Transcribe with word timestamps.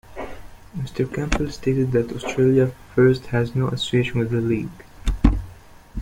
Mr 0.75 1.07
Campbell 1.13 1.51
stated 1.51 1.91
that 1.91 2.11
Australia 2.11 2.71
First 2.95 3.27
has 3.27 3.53
no 3.53 3.67
association 3.67 4.17
with 4.17 4.31
the 4.31 4.41
League. 4.41 4.83